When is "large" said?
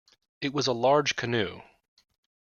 0.73-1.15